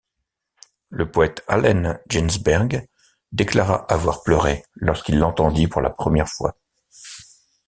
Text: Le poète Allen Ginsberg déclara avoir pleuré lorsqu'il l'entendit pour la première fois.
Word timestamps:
Le 0.89 1.11
poète 1.11 1.43
Allen 1.47 1.99
Ginsberg 2.09 2.87
déclara 3.33 3.85
avoir 3.85 4.23
pleuré 4.23 4.63
lorsqu'il 4.73 5.19
l'entendit 5.19 5.67
pour 5.67 5.79
la 5.81 5.91
première 5.91 6.27
fois. 6.27 6.57